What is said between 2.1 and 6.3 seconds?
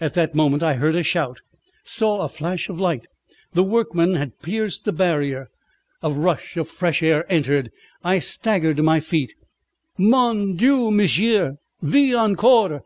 a flash of light. The workmen had pierced the barrier. A